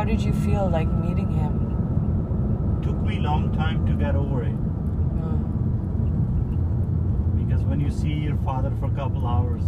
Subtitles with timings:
[0.00, 2.80] How did you feel like meeting him?
[2.82, 4.56] Took me a long time to get over it
[5.20, 5.36] Uh,
[7.36, 9.62] because when you see your father for a couple hours,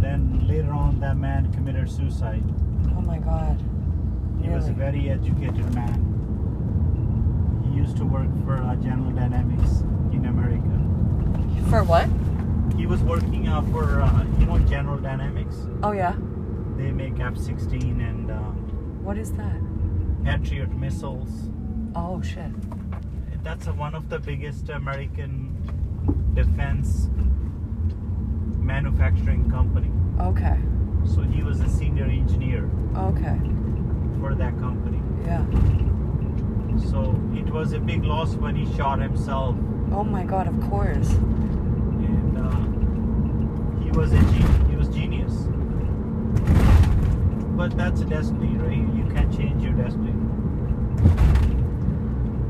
[0.00, 2.44] then later on that man committed suicide.
[2.96, 3.60] oh my God.
[4.40, 5.98] He was a very educated man.
[7.64, 9.80] He used to work for uh, General Dynamics
[10.12, 10.78] in America.
[11.70, 12.08] For what?
[12.76, 15.56] He was working uh, for uh, you know General Dynamics.
[15.82, 16.14] Oh yeah.
[16.76, 18.38] They make F-16 and uh,
[19.04, 19.60] What is that?
[20.24, 21.48] Patriot missiles.
[21.94, 22.50] Oh shit.
[23.44, 25.52] That's uh, one of the biggest American
[26.34, 27.08] defense
[28.58, 29.90] manufacturing company.
[30.20, 30.58] Okay.
[31.04, 33.38] So he was a senior engineer Okay.
[34.20, 35.00] for that company.
[35.24, 35.44] Yeah.
[36.90, 39.54] So it was a big loss when he shot himself,
[39.92, 40.48] Oh my God.
[40.48, 41.10] Of course.
[41.10, 44.18] and uh, he was a
[44.68, 45.46] he was genius.
[47.56, 48.76] But that's a destiny, right?
[48.96, 50.12] You can't change your destiny.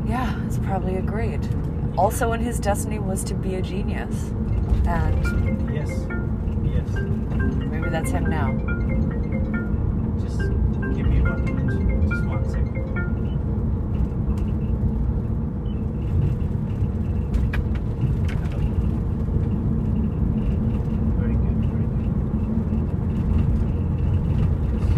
[0.07, 1.47] Yeah, it's probably agreed.
[1.97, 4.31] Also, in his destiny was to be a genius,
[4.87, 5.91] and Yes,
[6.65, 6.89] yes.
[7.71, 8.53] maybe that's him now.
[10.23, 10.39] Just
[10.97, 12.09] give me one minute.
[12.09, 12.75] Just one second.
[18.45, 18.65] Hello.
[21.19, 22.05] Very good, very good.
[24.75, 24.91] Yes.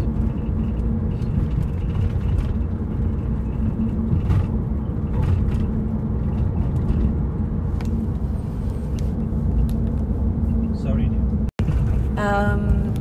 [10.83, 12.25] Sorry, dear.
[12.25, 12.95] Um,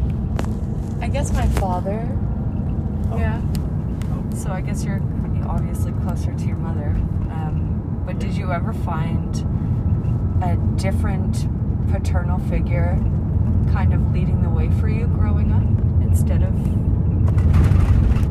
[1.01, 2.07] I guess my father.
[3.11, 3.17] Oh.
[3.17, 3.41] Yeah.
[4.11, 4.34] Oh.
[4.45, 5.01] So I guess you're
[5.47, 6.89] obviously closer to your mother.
[7.31, 9.35] Um, but did you ever find
[10.43, 11.47] a different
[11.91, 12.95] paternal figure
[13.71, 15.63] kind of leading the way for you growing up
[16.07, 16.53] instead of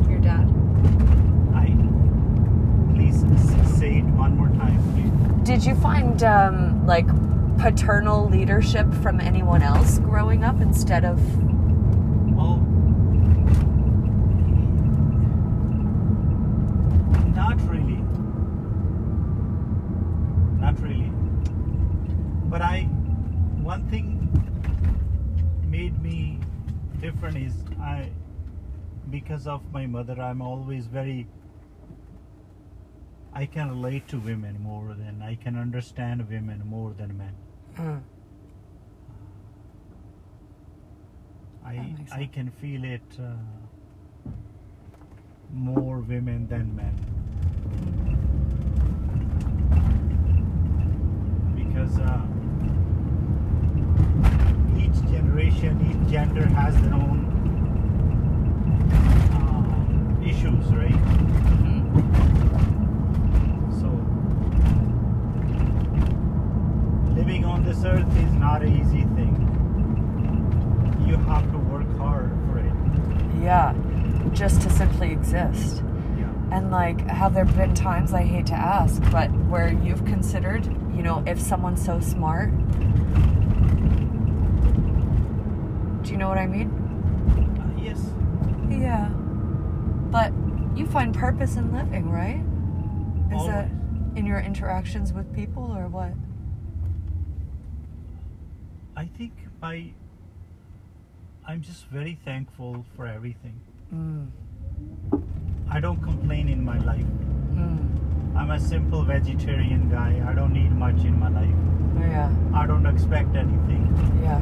[0.09, 0.47] your dad?
[1.53, 1.75] I
[2.95, 3.19] please
[3.77, 5.45] say it one more time, please.
[5.45, 7.07] Did you find um, like
[7.57, 11.19] paternal leadership from anyone else growing up instead of
[12.37, 12.57] Oh,
[17.35, 18.01] not really.
[20.59, 21.11] Not really.
[22.49, 22.83] But I,
[23.61, 24.29] one thing
[25.69, 26.39] made me
[27.01, 28.09] different is I,
[29.25, 31.27] because of my mother, I'm always very.
[33.33, 37.35] I can relate to women more than I can understand women more than men.
[37.75, 38.01] Mm.
[41.65, 44.29] I I can feel it uh,
[45.51, 46.95] more women than men
[51.55, 52.21] because uh,
[54.77, 57.34] each generation, each gender has their own
[60.25, 60.91] issues, right?
[63.79, 63.87] So
[67.13, 69.33] living on this earth is not an easy thing.
[71.07, 72.73] You have to work hard for it.
[73.43, 73.73] Yeah,
[74.33, 75.83] just to simply exist.
[76.17, 76.31] Yeah.
[76.51, 80.65] And like, have there been times I hate to ask, but where you've considered,
[80.95, 82.49] you know, if someone's so smart,
[86.03, 86.69] do you know what I mean?
[87.59, 87.99] Uh, yes.
[88.69, 89.09] Yeah.
[90.75, 92.43] You find purpose in living, right?
[93.33, 93.69] Is that
[94.15, 96.11] in your interactions with people or what?
[98.95, 99.91] I think my
[101.47, 103.59] I'm just very thankful for everything.
[103.93, 104.29] Mm.
[105.69, 107.05] I don't complain in my life.
[107.53, 108.35] Mm.
[108.35, 110.23] I'm a simple vegetarian guy.
[110.27, 111.55] I don't need much in my life.
[111.99, 112.31] Yeah.
[112.53, 113.85] I don't expect anything.
[114.23, 114.41] Yeah.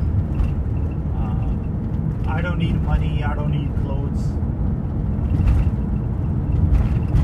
[1.20, 3.24] Uh, I don't need money.
[3.24, 4.32] I don't need clothes.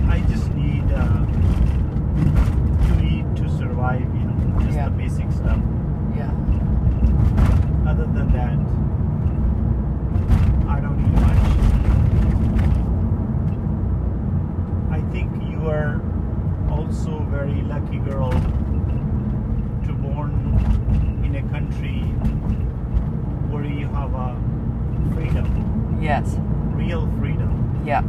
[0.09, 1.25] I just need uh,
[2.87, 4.01] to eat to survive.
[4.01, 4.89] You know, just Yeah.
[4.89, 5.59] the basic stuff.
[6.15, 6.31] Yeah.
[7.87, 8.57] Other than that,
[10.69, 11.43] I don't need much.
[14.91, 16.01] I think you are
[16.69, 20.31] also a very lucky girl to born
[21.23, 22.01] in a country
[23.51, 24.35] where you have a
[25.13, 26.37] freedom, Yes.
[26.75, 27.51] real freedom.
[27.85, 28.01] Yeah.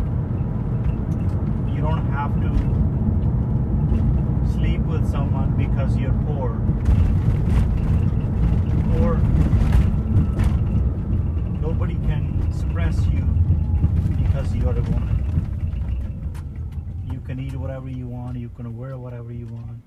[1.81, 2.51] You don't have to
[4.53, 6.51] sleep with someone because you're poor.
[9.01, 9.17] Or
[11.63, 13.25] nobody can suppress you
[14.23, 15.25] because you're a woman.
[17.11, 19.81] You can eat whatever you want, you can wear whatever you want.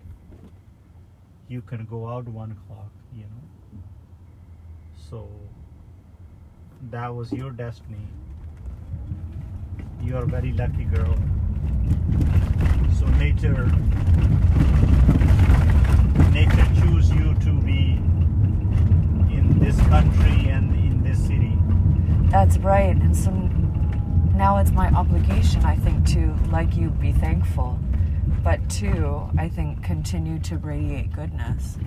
[1.48, 3.84] You can go out one o'clock, you know.
[5.12, 5.30] So
[6.90, 8.08] that was your destiny.
[10.02, 11.16] you are a very lucky girl.
[13.00, 13.72] So nature
[16.32, 18.00] nature choose you to be
[19.32, 21.58] in this country and in this city.
[22.30, 22.96] That's right.
[22.96, 23.32] And so
[24.36, 27.78] now it's my obligation, I think, to, like you, be thankful.
[28.44, 31.78] But two, I think, continue to radiate goodness.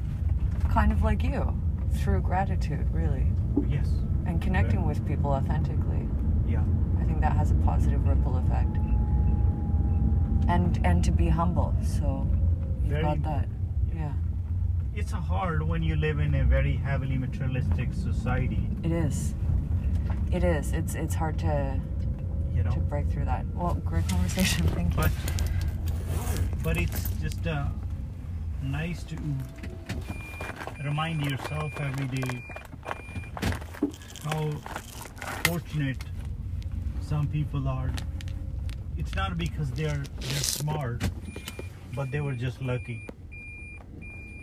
[0.70, 1.52] Kind of like you,
[1.98, 3.26] through gratitude, really.
[3.68, 3.88] Yes.
[4.26, 6.08] And connecting with people authentically.
[6.46, 6.62] Yeah.
[7.00, 8.76] I think that has a positive ripple effect.
[10.48, 11.74] And and to be humble.
[11.82, 12.26] So
[12.82, 13.48] you've Very got that.
[13.94, 14.12] Yeah.
[14.94, 19.34] It's hard when you live in a very heavily materialistic society, It is.
[20.32, 20.72] It is.
[20.72, 21.78] It's it's hard to
[22.54, 22.70] you know.
[22.70, 23.44] to break through that.
[23.54, 24.66] Well, great conversation.
[24.74, 25.02] Thank you.
[25.02, 25.10] but
[26.62, 27.66] but it's just uh,
[28.62, 29.16] nice to
[30.84, 32.44] remind yourself every day
[34.24, 34.50] how
[35.44, 36.04] fortunate
[37.00, 37.90] some people are
[38.96, 41.02] it's not because they're they're smart
[41.94, 43.06] but they were just lucky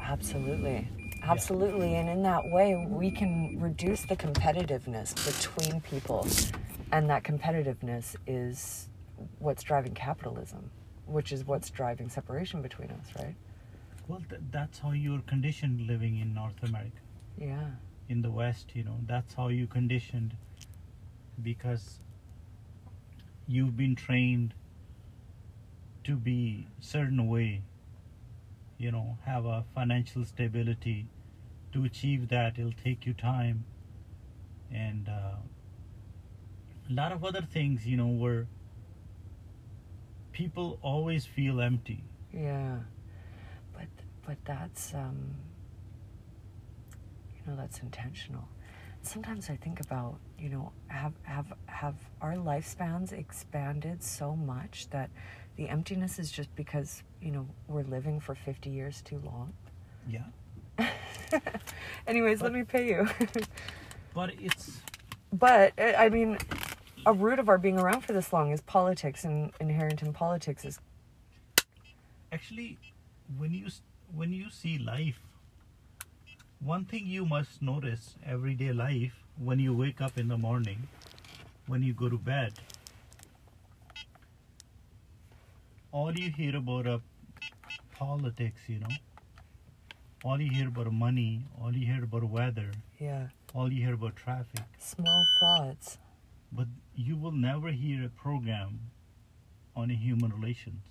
[0.05, 0.87] Absolutely.
[1.23, 1.95] Absolutely.
[1.95, 6.27] And in that way, we can reduce the competitiveness between people.
[6.91, 8.89] And that competitiveness is
[9.39, 10.69] what's driving capitalism,
[11.05, 13.35] which is what's driving separation between us, right?
[14.09, 16.99] well th- that's how you're conditioned living in north america
[17.37, 17.67] Yeah.
[18.09, 20.35] in the west you know that's how you conditioned
[21.41, 21.99] because
[23.47, 24.53] you've been trained
[26.03, 27.61] to be certain way
[28.77, 31.07] you know have a financial stability
[31.71, 33.63] to achieve that it'll take you time
[34.71, 35.35] and uh,
[36.89, 38.47] a lot of other things you know where
[40.31, 42.03] people always feel empty
[42.33, 42.79] Yeah.
[43.73, 43.87] But
[44.25, 45.35] but that's um
[47.45, 48.47] you know, that's intentional.
[49.03, 55.09] Sometimes I think about, you know, have have have our lifespans expanded so much that
[55.57, 59.53] the emptiness is just because, you know, we're living for 50 years too long.
[60.07, 60.23] yeah
[62.07, 63.07] Anyways, let me pay you.
[64.13, 64.79] but it's
[65.31, 66.37] but uh, I mean,
[67.05, 70.65] a root of our being around for this long is politics, and inherent in politics
[70.65, 70.79] is
[72.31, 72.77] actually
[73.37, 73.67] when you
[74.15, 75.19] when you see life
[76.63, 80.87] one thing you must notice everyday life when you wake up in the morning
[81.67, 82.53] when you go to bed
[85.91, 87.01] all you hear about are
[87.97, 88.95] politics you know.
[90.25, 94.15] All you hear about money all you hear about weather yeah, all you hear about
[94.15, 94.61] traffic.
[94.79, 95.97] Small thoughts.
[96.51, 98.79] but you will never hear a program
[99.75, 100.83] on a human relations.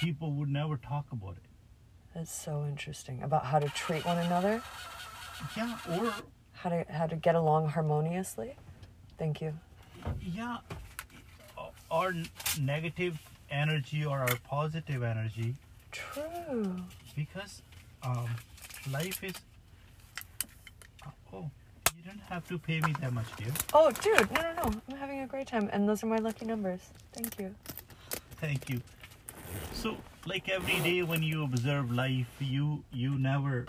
[0.00, 1.49] People would never talk about it
[2.14, 4.62] That's so interesting about how to treat one another,
[5.56, 6.12] yeah or
[6.52, 8.56] how to how to get along harmoniously.
[9.18, 9.52] Thank you.
[10.20, 10.58] yeah
[11.90, 12.14] our
[12.60, 13.18] negative
[13.50, 15.54] energy or our positive energy
[15.90, 16.76] True.
[17.16, 17.62] because
[18.02, 18.28] um,
[18.92, 19.34] life is
[21.04, 21.50] uh, oh
[21.96, 24.80] you don't have to pay me that much dear Oh, dude, no, no, no.
[24.88, 26.80] I'm having a great time, and those are my lucky numbers.
[27.12, 27.54] Thank you.
[28.40, 28.80] thank you
[29.72, 33.66] so like every day when you observe life you you never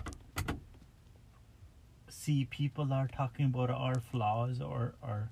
[2.09, 5.29] see people are talking about our flaws or our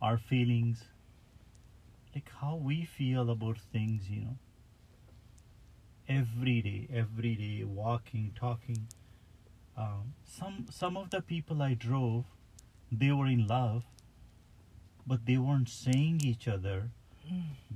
[0.00, 0.84] our feelings.
[2.14, 4.36] Like how we feel about things you know.
[6.08, 8.88] Every day every day walking talking.
[9.76, 12.24] Um, some some of the people i drove
[12.90, 13.84] they were in love
[15.06, 16.90] but they weren't saying each other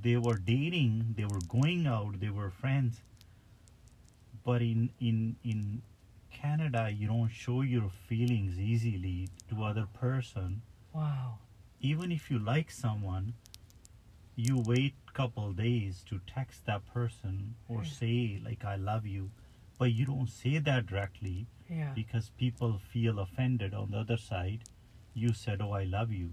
[0.05, 3.01] they were dating they were going out they were friends
[4.45, 5.83] but in in in
[6.31, 10.63] canada you don't show your feelings easily to other person
[10.95, 11.39] Wow.
[11.81, 13.35] even if you like someone
[14.37, 17.91] you wait couple days to text that person or Yeah.
[18.01, 19.31] say like i love you
[19.79, 21.93] but you don't say that directly Yeah.
[21.95, 24.65] because people feel offended on the other side
[25.15, 26.31] you said oh i love you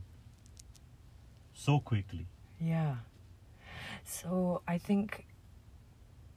[1.53, 2.25] so quickly
[2.59, 2.95] Yeah.
[4.03, 5.25] So I think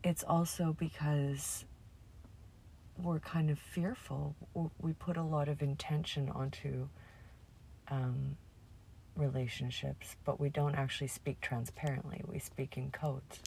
[0.05, 1.65] it's also because
[3.03, 4.37] we're kind of fearful.
[4.81, 6.89] We put a lot of intention onto
[7.89, 8.37] um,
[9.17, 12.23] relationships, but we don't actually speak transparently.
[12.27, 13.41] We speak in codes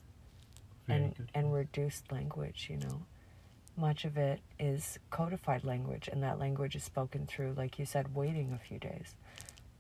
[0.88, 1.30] Very and good.
[1.34, 2.68] and reduced language.
[2.70, 3.06] You know,
[3.78, 8.16] much of it is codified language, and that language is spoken through, like you said,
[8.16, 9.16] waiting a few days,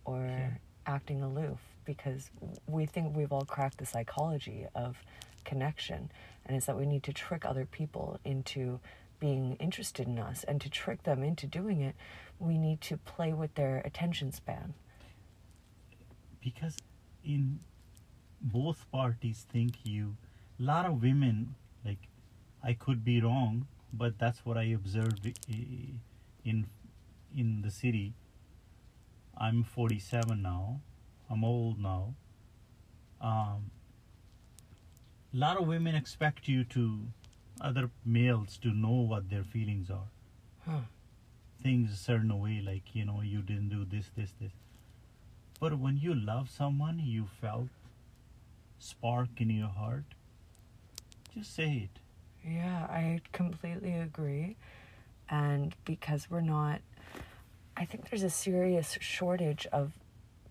[0.06, 0.50] or Yeah.
[0.86, 2.30] acting aloof, because
[2.68, 4.98] we think we've all cracked the psychology of
[5.46, 6.12] connection,
[6.46, 8.80] and it's that we need to trick other people into
[9.20, 11.96] being interested in us, and to trick them into doing it,
[12.39, 14.74] we need to play with their attention span.
[16.42, 16.77] because
[17.24, 17.60] in
[18.42, 20.15] both parties think you
[20.60, 21.98] a lot of women like
[22.63, 25.25] i could be wrong but that's what i observed
[26.44, 26.68] in
[27.36, 28.13] in the city
[29.38, 30.80] i'm 47 now
[31.29, 32.13] i'm old now
[33.22, 33.72] um
[35.34, 37.00] a lot of women expect you to
[37.62, 40.10] other males to know what their feelings are
[40.65, 40.82] Huh.
[41.63, 44.51] things a certain way like you know you didn't do this this this
[45.60, 47.67] but when you love someone you felt
[48.79, 50.03] spark in your heart
[51.34, 52.00] just say it
[52.48, 54.55] Yeah, I completely agree.
[55.29, 56.82] And because we're not,
[57.75, 59.94] I think there's a serious shortage of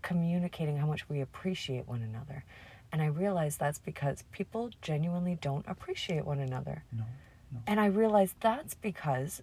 [0.05, 2.45] communicating how much we appreciate one another.
[2.93, 6.85] And I realize that's because people genuinely don't appreciate one another.
[6.93, 7.05] no
[7.53, 9.43] no And I realize that's because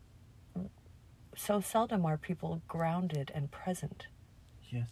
[1.35, 4.07] so seldom are people grounded and present,
[4.69, 4.89] yes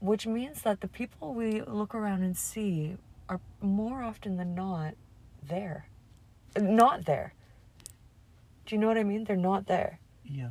[0.00, 4.92] which means that the people we look around and see are more often than not
[5.48, 5.86] there.
[6.60, 7.32] Not there.
[8.66, 9.24] Do you know what I mean?
[9.24, 9.98] They're not there.
[10.24, 10.50] yeah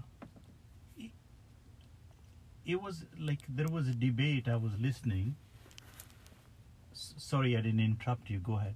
[2.66, 5.36] it was like there was a debate i was listening
[6.94, 8.76] S- sorry i didn't interrupt you go ahead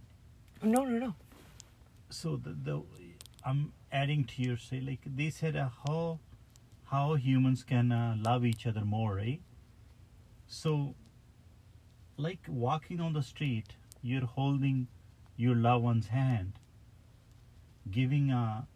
[0.64, 1.16] No, no, no.
[2.10, 2.82] so the, the
[3.46, 6.20] I'm adding to your say like they said uh, how
[6.86, 9.42] how humans can uh, love each other more, right?
[10.48, 10.96] So
[12.18, 14.88] like walking on the street, you're holding
[15.36, 16.54] your loved one's hand,
[17.92, 18.68] giving a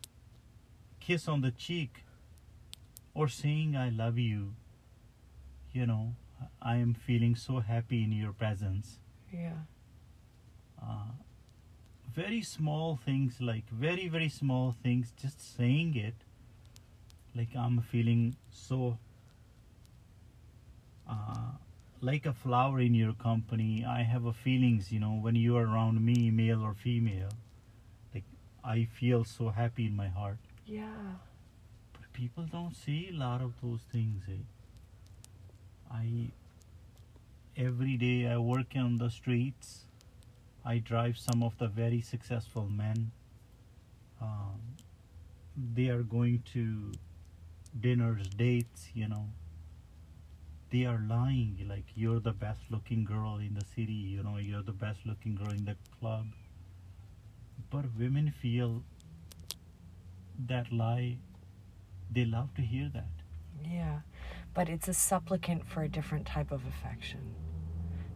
[0.99, 2.03] kiss on the cheek,
[3.13, 4.53] or saying I love you.
[5.73, 6.15] You know,
[6.61, 8.99] I am feeling so happy in your presence
[9.33, 9.59] Yeah.
[10.81, 11.11] uh,
[12.13, 16.15] very small things like very very small things just saying it
[17.33, 18.97] like i'm feeling so
[21.09, 21.51] uh,
[22.01, 25.65] like a flower in your company i have a feelings you know when you are
[25.65, 27.29] around me male or female
[28.13, 28.25] like
[28.63, 31.15] i feel so happy in my heart Yeah.
[31.93, 34.43] but people don't see a lot of those things eh?
[35.91, 36.31] I
[37.57, 39.85] every day i work on the streets
[40.65, 43.11] i drive some of the very successful men.
[44.21, 44.59] Um,
[45.75, 46.91] they are going to
[47.79, 49.25] dinners dates you know.
[50.71, 54.61] They are lying like you're the best looking girl in the city you know you're
[54.63, 56.27] the best looking girl in the club.
[57.69, 58.83] But women feel
[60.47, 61.17] that lie.
[62.13, 63.11] They love to hear that.
[63.63, 63.99] Yeah.
[64.53, 67.35] But it's a supplicant for a different type of affection.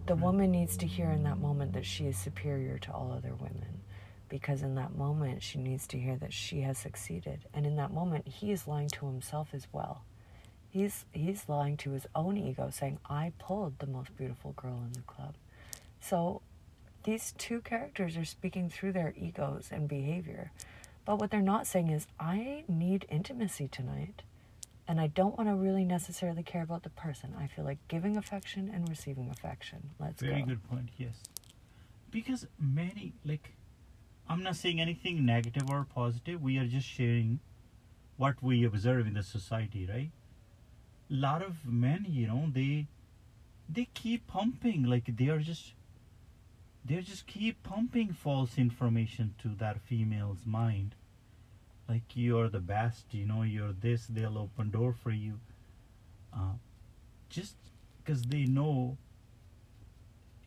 [0.06, 0.22] The hmm.
[0.22, 3.82] woman needs to hear in that moment that she is superior to all other women.
[4.28, 7.46] Because in that moment, she needs to hear that she has succeeded.
[7.54, 10.04] And in that moment, he is lying to himself as well.
[10.70, 14.94] He's, he's lying to his own ego, saying, I pulled the most beautiful girl in
[14.94, 15.36] the club.
[16.02, 16.42] So
[17.04, 20.52] these two characters are speaking through their egos and behavior.
[21.06, 24.24] But what they're not saying is, I need intimacy tonight.
[24.88, 27.34] And I don't want to really necessarily care about the person.
[27.40, 29.90] I feel like giving affection and receiving affection.
[30.00, 30.48] Let's Very go.
[30.48, 31.24] good point, yes.
[32.12, 33.54] Because many, like,
[34.30, 37.40] I'm not saying anything negative or positive, we are just sharing
[38.18, 40.12] what we observe in the society, right?
[41.10, 42.88] A lot of men, you know, they
[43.68, 45.74] they keep pumping, like they are just
[46.84, 50.96] they just keep pumping false information to that female's mind.
[51.88, 55.40] Like you're the best, you know, you're this, they'll open door for you.
[56.34, 56.54] Uh,
[57.30, 57.56] just
[58.04, 58.98] because they know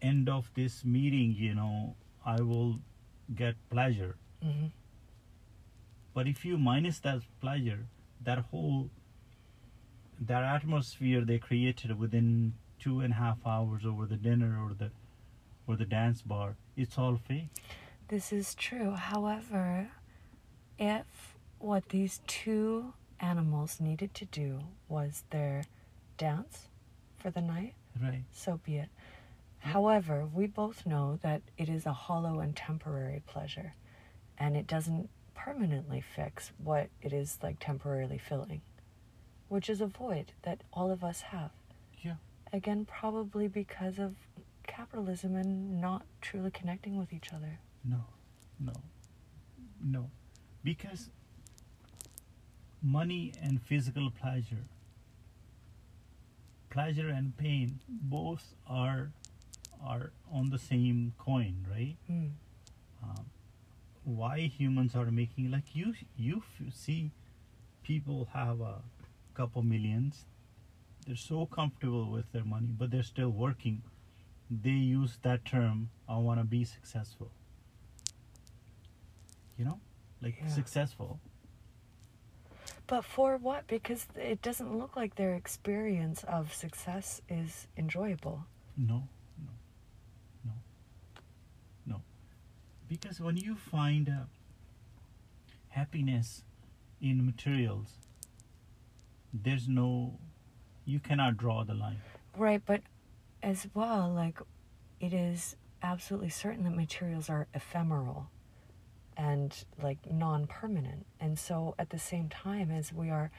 [0.03, 2.81] end of this meeting, you know, I will
[3.35, 4.17] get pleasure.
[4.43, 4.67] hmm
[6.15, 7.87] But if you minus that pleasure,
[8.25, 8.91] that whole
[10.21, 14.91] that atmosphere they created within two and a half hours over the dinner or the
[15.67, 17.51] or the dance bar, it's all fake.
[18.09, 18.93] This is true.
[18.93, 19.91] However,
[20.79, 25.65] if what these two animals needed to do was their
[26.17, 26.69] dance
[27.19, 28.23] for the night, Right.
[28.31, 28.89] so be it.
[29.59, 33.75] However, we both know that it is a hollow and temporary pleasure,
[34.39, 38.61] and it doesn't permanently fix what it is like temporarily filling,
[39.49, 41.51] which is a void that all of us have.
[42.01, 42.17] Yeah.
[42.53, 44.15] Again, probably because of
[44.67, 47.59] capitalism and not truly connecting with each other.
[47.85, 48.05] No,
[48.61, 48.73] no,
[49.83, 50.11] no.
[50.63, 51.11] Because
[52.83, 54.65] money and physical pleasure,
[56.71, 59.11] pleasure and pain, both are
[59.83, 61.97] are on the same coin, right?
[62.11, 62.31] Mm.
[63.03, 63.27] Um,
[64.05, 67.11] why humans are making like you you f- see
[67.83, 68.77] people have a
[69.35, 70.25] couple millions
[71.07, 73.83] they're so comfortable with their money but they're still working
[74.51, 77.31] they use that term i want to be successful
[79.59, 79.79] you know
[80.23, 80.49] like Yeah.
[80.49, 81.21] successful
[82.87, 83.67] But for what?
[83.67, 88.47] Because it doesn't look like their experience of success is enjoyable.
[88.77, 89.09] no
[89.47, 89.53] no
[90.45, 90.53] no
[91.87, 92.03] no
[92.89, 94.25] because when you find uh,
[95.69, 96.45] happiness
[97.01, 97.99] in materials
[99.33, 100.19] there's no
[100.85, 102.01] you cannot draw the line
[102.37, 102.83] Right, but
[103.43, 104.39] as well, like
[105.01, 108.31] it is absolutely certain that materials are ephemeral
[109.19, 111.05] and like non permanent.
[111.21, 113.31] And so at the same time as we are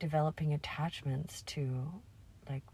[0.00, 1.86] developing attachments to
[2.50, 2.64] like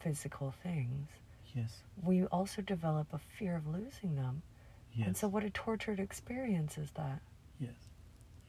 [0.00, 1.08] physical things,
[1.54, 4.42] yes we also develop a fear of losing them.
[4.94, 7.20] yes And so what a tortured experience is that?
[7.60, 7.74] yes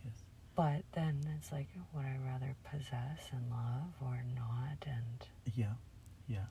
[0.05, 0.13] yes
[0.55, 4.77] But then it's like, would I rather possess and love or not?
[4.85, 5.73] And Yeah,
[6.27, 6.45] yeah.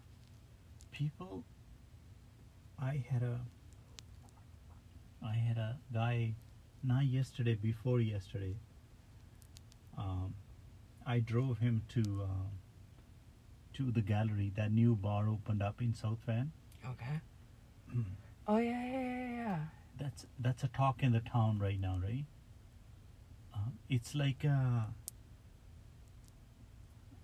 [0.91, 1.45] People,
[2.81, 3.41] I had a,
[5.25, 6.35] I had a guy,
[6.83, 8.57] not yesterday, before yesterday.
[9.97, 10.35] Um,
[11.07, 12.51] I drove him to, um,
[13.75, 14.53] to the gallery.
[14.57, 16.53] That new bar opened up in South Van.
[16.87, 17.21] okay.
[18.51, 19.59] Oh yeah, yeah, yeah, yeah.
[20.01, 22.25] That's that's a talk in the town right now, right?
[23.55, 24.87] Um, it's like a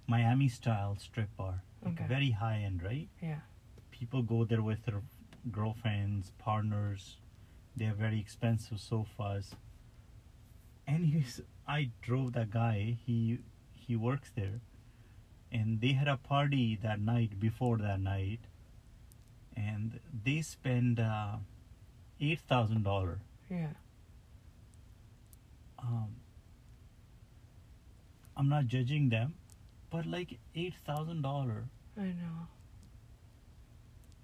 [0.07, 2.07] Miami style strip bar, like Okay.
[2.07, 3.09] very high end, right?
[3.23, 3.41] Yeah.
[3.91, 5.01] people go there with their
[5.51, 7.17] girlfriends, partners.
[7.77, 9.55] They have very expensive sofas.
[10.87, 12.97] And he's, I drove that guy.
[13.05, 13.39] He
[13.73, 14.61] he works there,
[15.53, 18.41] and they had a party that night before that night,
[19.57, 21.37] and they spend uh,
[22.21, 23.21] eight thousand dollar.
[23.51, 23.75] Yeah.
[25.79, 26.17] Um,
[28.37, 29.35] I'm not judging them,
[29.91, 31.65] but like eight thousand dollar.
[31.97, 32.49] I know.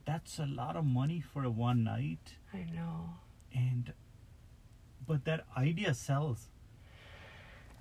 [0.07, 2.37] That's a lot of money for a one night.
[2.52, 3.10] I know.
[3.54, 3.93] And
[5.06, 6.49] but that idea sells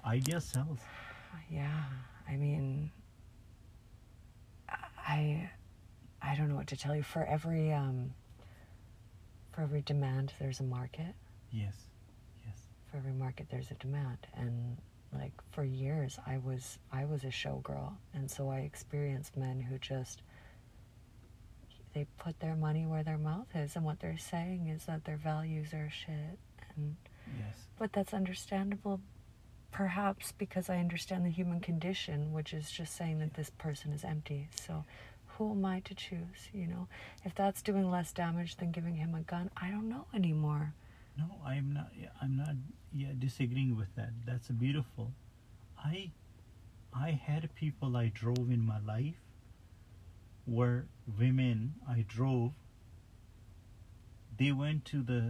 [0.05, 0.79] idea sells
[1.51, 1.83] Yeah.
[2.27, 2.91] I mean
[5.07, 5.49] I
[6.21, 7.03] I don't know what to tell you.
[7.03, 8.11] For every um
[9.51, 11.15] for every demand there's a market.
[11.51, 11.75] yes
[12.45, 12.57] yes
[12.91, 14.27] For every market there's a demand.
[14.35, 14.77] And
[15.13, 19.77] like for years I was I was a showgirl and so I experienced men who
[19.79, 20.21] just
[21.99, 25.17] they put their money where their mouth is and what they're saying is that their
[25.17, 26.37] values are shit
[26.75, 26.95] and
[27.37, 29.01] yes But that's understandable,
[29.71, 34.03] perhaps because I understand the human condition, which is just saying that this person is
[34.03, 34.47] empty.
[34.65, 34.73] So,
[35.33, 36.41] who am I to choose?
[36.53, 36.87] You know,
[37.23, 40.65] if that's doing less damage than giving him a gun, I don't know anymore.
[41.21, 41.89] no i'm not
[42.21, 42.55] i'm not
[43.01, 45.05] yeah disagreeing with that that's beautiful
[45.93, 45.95] i
[47.07, 49.19] i had people i drove in my life
[50.57, 50.85] where
[51.19, 52.51] women i drove
[54.37, 55.21] they went to the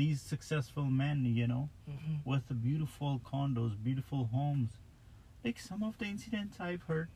[0.00, 4.76] these successful men you know hmm with the beautiful condos, beautiful homes.
[5.44, 7.08] Like some of the incidents I've heard,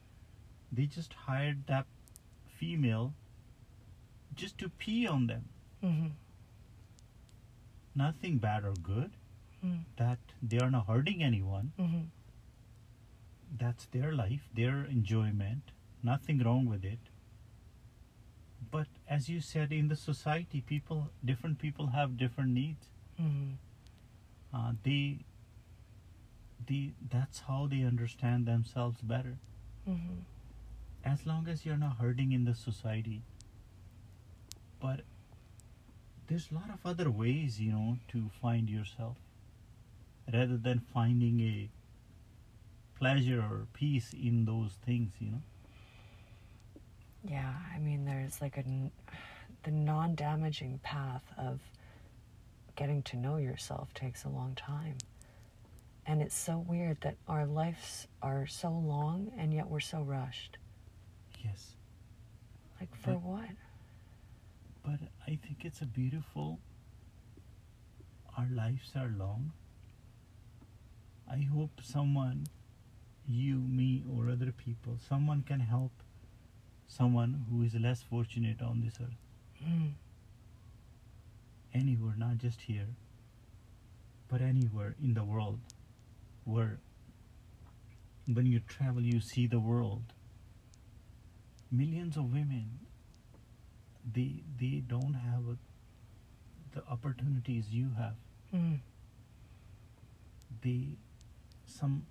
[0.79, 1.87] they just hired that
[2.59, 3.15] female
[4.35, 5.45] just to pee on them.
[5.81, 6.09] hmm
[7.95, 9.13] Nothing bad or good.
[9.63, 11.71] hmm That they are not hurting anyone.
[11.79, 12.03] hmm
[13.65, 15.71] That's their life, their enjoyment.
[16.03, 16.99] Nothing wrong with it.
[18.71, 22.87] But as you said, in the society, people, different people have different needs.
[23.19, 23.53] hmm
[24.55, 25.19] Uh, they,
[26.67, 29.37] they, that's how they understand themselves better.
[29.85, 30.23] hmm
[31.09, 33.23] as long as you're not hurting in the society.
[34.81, 35.03] But
[36.27, 39.17] there's a lot of other ways, you know, to find yourself
[40.33, 41.69] rather than finding a
[42.99, 45.43] pleasure or peace in those things, you know.
[47.29, 48.65] Yeah, I mean, there's like a
[49.65, 51.61] the non-damaging path of
[52.77, 54.97] getting to know yourself takes a long time.
[56.07, 60.59] And it's so weird that our lives are so long and yet we're so rushed.
[61.45, 61.75] Yes.
[62.79, 63.49] Like for But- what?
[64.85, 66.61] But I think it's a beautiful
[68.39, 69.53] our lives are long.
[71.29, 72.47] I hope someone
[73.27, 75.91] you, me or other people, someone can help
[76.89, 79.17] someone who is less fortunate on this earth.
[79.65, 79.93] Mm.
[81.75, 82.89] anywhere, not just here,
[84.29, 85.61] but anywhere in the world
[86.45, 86.79] where
[88.33, 90.03] when you travel, you see the world.
[91.71, 92.79] Millions of women,
[94.13, 95.57] they, they don't have a,
[96.75, 98.15] the opportunities you have.
[98.55, 98.81] Mm.
[100.63, 100.97] They,
[101.67, 102.07] some,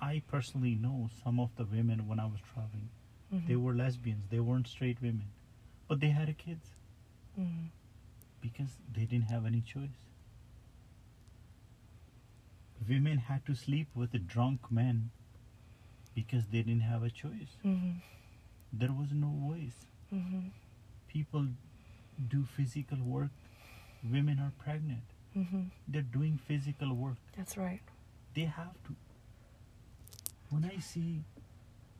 [0.00, 2.90] I personally know some of the women when I was traveling,
[3.32, 3.46] Mhm.
[3.46, 5.28] they were lesbians, they weren't straight women,
[5.88, 6.74] but they had kids.
[7.38, 7.66] Mm-hmm.
[8.42, 9.98] because they didn't have any choice.
[12.88, 15.10] Women had to sleep with drunk men
[16.14, 17.52] because they didn't have a choice.
[17.64, 17.98] Mm-hmm.
[18.72, 19.76] There was no voice.
[20.14, 20.48] Mm-hmm.
[21.08, 21.46] People
[22.28, 23.30] do physical work.
[24.02, 25.02] Women are pregnant.
[25.36, 25.64] Mm-hmm.
[25.86, 27.16] They're doing physical work.
[27.36, 27.82] That's right.
[28.34, 28.96] They have to.
[30.48, 31.22] When I see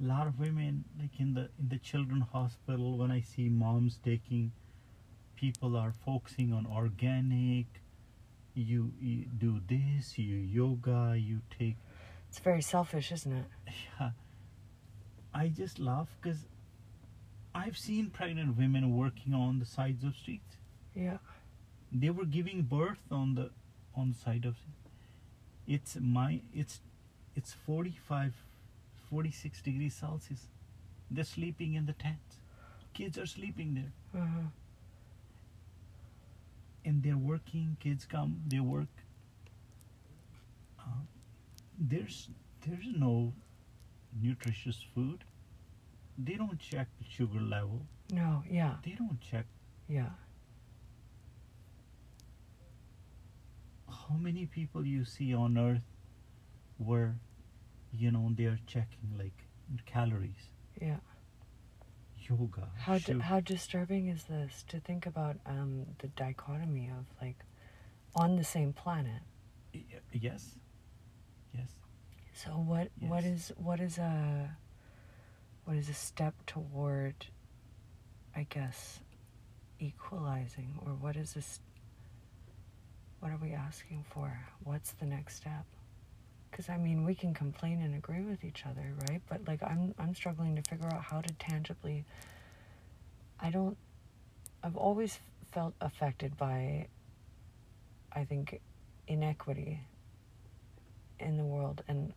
[0.04, 4.52] lot of women like in the in the children hospital, when I see moms taking
[5.36, 7.66] people are focusing on organic,
[8.54, 11.76] you, you do this, you yoga, you take
[12.28, 13.44] It's very selfish, isn't it?
[14.00, 14.10] yeah.
[15.32, 16.44] I just laugh because
[17.54, 20.56] I've seen pregnant women working on the sides of streets.
[20.94, 21.18] Yeah.
[21.92, 23.50] They were giving birth on the
[23.94, 24.56] on the side of
[25.66, 26.80] it's my it's
[27.34, 28.34] it's 45
[29.10, 30.46] 46 degrees Celsius.
[31.10, 32.36] They're sleeping in the tents.
[32.94, 33.92] Kids are sleeping there
[34.22, 34.46] Uh-huh.
[36.84, 37.76] and they're working.
[37.80, 38.88] Kids come, they work.
[40.78, 41.02] Uh,
[41.78, 42.28] there's
[42.66, 43.32] there's no
[44.22, 45.24] nutritious food.
[46.18, 47.82] They don't check the sugar level.
[48.12, 49.46] No, yeah, They don't check
[49.88, 50.10] yeah.
[53.88, 55.82] how many people you see on earth
[56.78, 57.16] where
[57.92, 59.44] you know they're checking like
[59.87, 60.48] calories
[60.81, 60.96] Yeah.
[62.29, 67.37] yoga How di- how disturbing is this to think about um, the dichotomy of like
[68.14, 69.22] on the same planet.
[69.74, 70.57] Y- yes
[71.55, 71.68] yes
[72.35, 73.33] So what what Yes.
[73.50, 74.57] is what is a
[75.64, 77.26] what is a step toward
[78.35, 79.00] I guess
[79.79, 81.61] equalizing or what is this
[83.20, 84.38] what are we asking for?
[84.64, 85.64] What's the next step?
[86.52, 89.22] Cuz I mean, we can complain and agree with each other, right?
[89.28, 92.04] But like I'm I'm struggling to figure out how to tangibly
[93.40, 93.76] I don't
[94.62, 95.18] I've always
[95.52, 96.88] felt affected by
[98.12, 98.60] I think
[99.08, 99.80] inequity
[101.18, 102.12] in the world and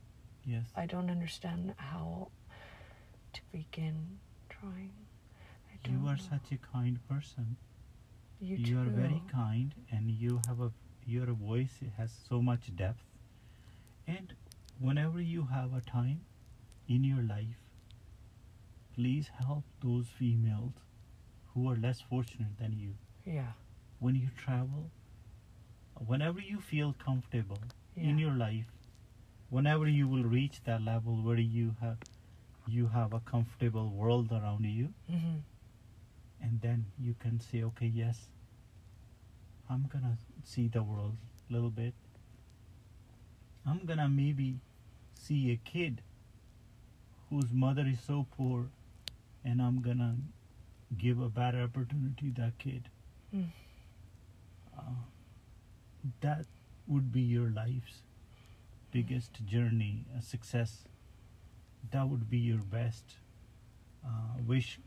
[0.46, 2.30] yes I don't understand how
[3.34, 4.20] to begin
[4.50, 4.92] trying.
[5.90, 6.30] You are know.
[6.32, 7.58] such a kind person
[8.40, 10.72] You, you are very kind and you have a
[11.06, 13.04] your voice has so much depth
[14.08, 14.34] and
[14.80, 16.22] whenever you have a time
[16.88, 17.60] in your life
[18.96, 20.74] please help those females
[21.54, 22.94] who are less fortunate than you.
[23.26, 23.54] Yeah,
[24.00, 24.92] when you travel
[26.06, 27.60] whenever you feel comfortable
[27.96, 28.10] yeah.
[28.10, 28.66] in your life
[29.50, 31.98] whenever you will reach that level where you have
[32.68, 35.38] you have a comfortable world around you hmm
[36.42, 38.28] and then you can say okay yes
[39.70, 41.16] i'm gonna see the world
[41.50, 41.94] a little bit
[43.66, 44.48] i'm gonna maybe
[45.20, 46.02] see a kid
[47.30, 48.66] whose mother is so poor
[49.44, 50.16] and i'm gonna
[50.98, 52.90] give a better opportunity to that kid
[53.36, 53.48] Mm.
[54.78, 54.82] uh,
[56.22, 56.46] that
[56.88, 58.02] would be your life's
[58.92, 60.84] biggest journey a success
[61.92, 63.16] that would be your best
[64.06, 64.80] uh, wish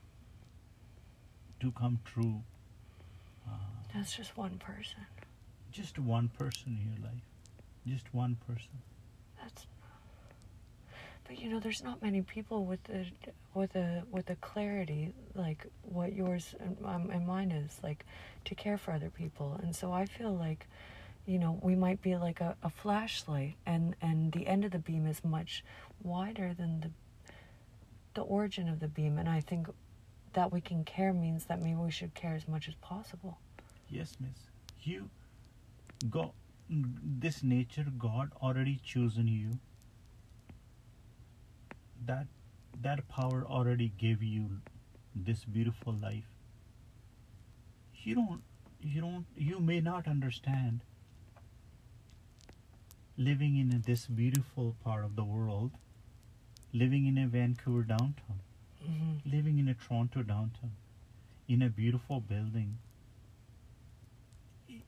[1.59, 2.43] to come true.
[3.49, 3.53] Uh,
[3.95, 5.07] That's just one person.
[5.73, 7.25] just one person in your life.
[7.87, 8.71] Just one person.
[9.41, 9.67] That's.
[11.27, 13.07] But you know, there's not many people with the
[13.55, 18.05] with a with a clarity like what yours and, um, and mine is like
[18.45, 20.67] to care for other people, and so I feel like,
[21.27, 24.79] you know, we might be like a, a flashlight, and and the end of the
[24.79, 25.65] beam is much
[26.03, 26.91] wider than the
[28.15, 29.69] the origin of the beam, and I think
[30.33, 33.39] that we can care means that maybe we should care as much as possible.
[33.91, 34.31] Yes, miss.
[34.83, 35.11] You
[36.11, 36.31] God
[36.69, 39.59] this nature God already chosen you.
[42.05, 42.27] That
[42.81, 44.61] that power already gave you
[45.15, 46.25] this beautiful life.
[48.05, 48.43] You don't
[48.81, 50.83] you don't you may not understand
[53.19, 55.73] living in this beautiful part of the world,
[56.73, 58.41] living in a Vancouver downtown,
[58.85, 60.73] hmm living in a Toronto downtown,
[61.49, 62.79] in a beautiful building.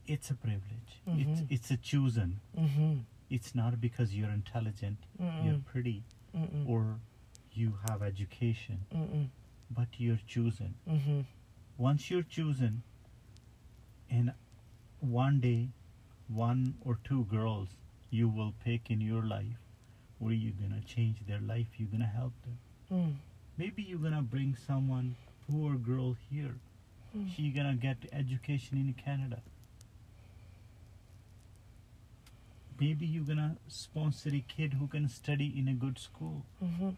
[0.07, 1.01] It's a privilege.
[1.07, 1.47] It's Mhm.
[1.51, 2.39] it's a chosen.
[2.55, 2.99] hmm
[3.29, 4.97] It's not because you're intelligent,
[5.45, 6.03] you're pretty,
[6.35, 6.67] Mm-mm.
[6.67, 6.99] or
[7.53, 9.29] you have education, Mm-mm.
[9.69, 10.73] but you're chosen.
[10.87, 11.19] Mm-hmm.
[11.77, 12.81] Once you're chosen,
[14.09, 14.33] and
[14.99, 15.69] one day,
[16.27, 17.69] one or two girls
[18.09, 19.59] you will pick in your life,
[20.17, 22.57] where you're gonna change their life, you're gonna help them.
[22.91, 23.13] Mm.
[23.57, 25.15] Maybe you're gonna bring someone
[25.47, 26.55] poor girl here.
[27.15, 27.29] Mm.
[27.35, 29.41] She gonna get education in Canada.
[32.79, 36.89] Maybe you're gonna sponsor a kid who can study in a good school, Mm-hmm.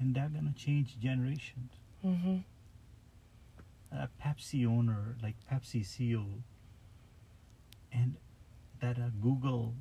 [0.00, 1.72] and that gonna change generations.
[2.04, 2.38] Mm-hmm.
[3.92, 6.24] Uh, Pepsi owner, like Pepsi CEO,
[7.92, 8.16] and
[8.80, 9.74] that uh, Google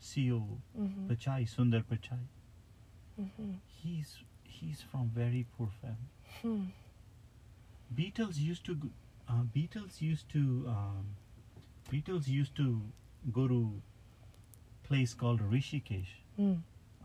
[0.00, 0.42] CEO,
[0.78, 1.06] Mhm.
[1.08, 2.20] Pichai Sundar Pichai.
[3.20, 3.58] Mhm.
[3.66, 6.08] He's he's from very poor family.
[6.42, 6.64] Hmm.
[7.94, 8.78] Beatles used to
[9.28, 11.16] uh, Beatles used to um,
[11.92, 12.80] Beatles used to
[13.32, 13.80] go to
[14.84, 16.12] place called Rishikesh.
[16.36, 16.54] Hmm.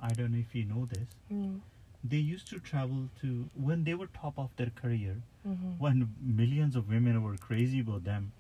[0.02, 1.08] I don't know if you know this.
[1.30, 1.58] Hmm.
[2.04, 5.78] They used to travel to when they were top of their career, Mhm.
[5.80, 8.32] when millions of women were crazy about them.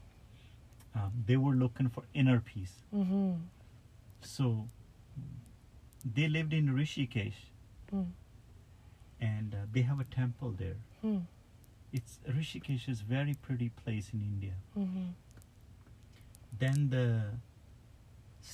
[0.96, 2.74] Um, they were looking for inner peace.
[2.94, 3.38] Mhm.
[4.22, 4.68] So
[6.18, 7.40] they lived in Rishikesh,
[7.90, 8.04] Hmm.
[9.22, 10.76] and uh, they have a temple there.
[11.02, 11.20] Hmm.
[11.94, 14.54] It's Rishikesh is very pretty place in India.
[14.76, 15.14] Mhm.
[16.60, 17.08] Then the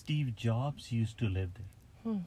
[0.10, 2.12] Steve Jobs used to live there.
[2.14, 2.22] Hmm.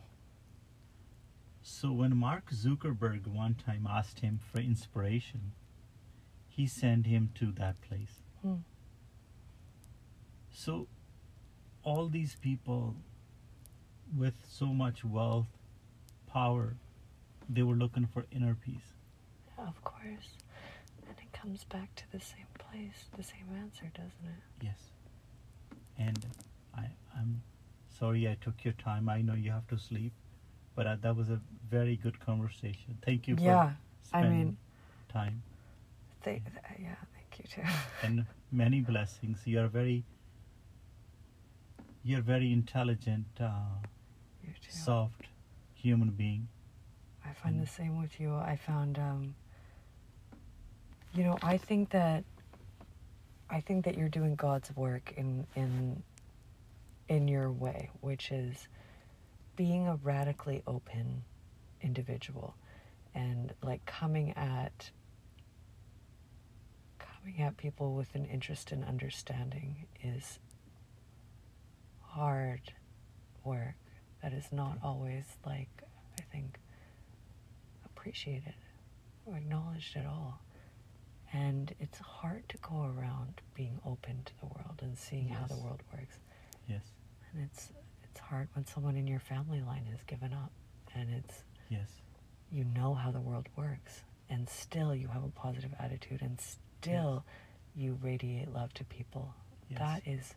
[1.63, 5.51] So when Mark Zuckerberg one time asked him for inspiration,
[6.49, 8.23] he sent him to that place.
[8.41, 8.63] Hmm.
[10.53, 10.87] So
[11.83, 12.95] all these people
[14.17, 15.49] with so much wealth,
[16.29, 16.77] power,
[17.49, 18.95] they were looking for inner peace.
[19.59, 20.37] Of course.
[21.09, 24.43] And it comes back to the same place, the same answer, doesn't it?
[24.61, 24.79] Yes.
[25.99, 26.25] And
[26.77, 26.87] I,
[27.19, 27.43] I'm
[28.03, 29.09] sorry I took your time.
[29.09, 30.13] I know you have to sleep,
[30.75, 32.99] but uh, that was a very good conversation.
[33.07, 33.71] Thank you for Yeah.
[34.13, 34.57] I spending mean,
[35.13, 35.43] time
[36.25, 36.43] th-
[36.81, 37.69] yeah, thank you too.
[38.03, 39.39] and many blessings.
[39.45, 40.05] You are very,
[42.05, 43.51] you're very intelligent, uh,
[44.43, 45.23] you soft
[45.75, 46.49] human being.
[47.25, 48.35] I find and- the same with you.
[48.35, 49.35] I found, um,
[51.15, 52.25] you know, I think that,
[53.49, 56.03] I think that you're doing God's work in in
[57.09, 58.69] in your way, which is
[59.57, 61.25] being a radically open
[61.81, 62.55] individual,
[63.15, 64.91] and like coming at
[66.99, 70.39] coming at people with an interest in understanding is
[72.01, 72.61] hard
[73.45, 73.75] work
[74.23, 74.87] that is not mm-hmm.
[74.87, 75.69] always like
[76.19, 76.59] I think
[77.85, 78.55] appreciated
[79.27, 80.41] or acknowledged at all.
[81.33, 85.57] And it's hard to go around being open to the world and seeing how the
[85.57, 86.19] world works.
[86.73, 86.83] Yes,
[87.33, 87.71] And it's
[88.05, 90.51] it's hard when someone in your family line has given up
[90.95, 91.89] and it's yes,
[92.51, 97.25] you know how the world works and still you have a positive attitude and still
[97.75, 99.35] you radiate love to people.
[99.71, 99.79] yes.
[99.79, 100.35] That is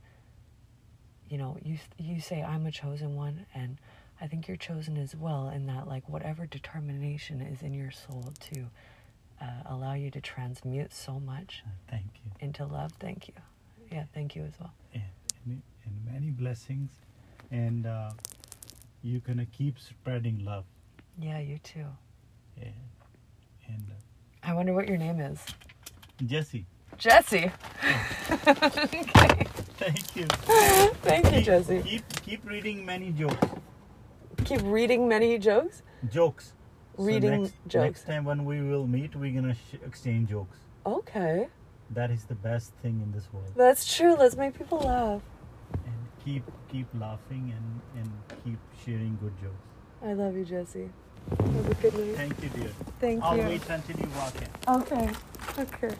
[1.29, 3.77] you know, you you say I'm a chosen one and
[4.21, 8.31] I think you're chosen as well in that like whatever determination is in your soul
[8.51, 8.65] to
[9.41, 12.31] uh, allow you to transmute so much Uh, thank you.
[12.39, 12.91] into love.
[12.99, 13.33] Thank you.
[13.91, 14.73] Yeah, thank you as well.
[14.93, 16.91] and, and, many blessings
[17.51, 18.11] and uh,
[19.03, 20.65] you're gonna keep spreading love
[21.19, 21.85] Yeah, you too.
[22.61, 22.73] and,
[23.67, 23.93] and uh,
[24.49, 25.39] I wonder what your name is.
[26.25, 26.65] jesse
[26.97, 27.51] Jesse.
[28.47, 29.43] okay.
[29.77, 30.25] thank you
[31.03, 31.81] Thank you, keep, Jesse.
[31.81, 33.47] keep keep reading many jokes
[34.45, 35.81] Keep reading many jokes.
[36.11, 36.53] jokes
[36.97, 37.83] So Reading next, jokes.
[37.83, 41.47] next time when we will meet we're gonna sh- exchange jokes Okay.
[41.91, 44.15] that is the best thing in this world That's true.
[44.15, 45.21] Let's make people laugh.
[45.85, 48.11] And keep keep laughing and and
[48.43, 49.69] keep sharing good jokes
[50.03, 50.89] I love you, Jesse.
[51.29, 52.15] Have a good night.
[52.15, 53.43] thank you dear Thank i'll you.
[53.43, 55.09] wait until you walk in Okay.
[55.57, 55.95] Okay.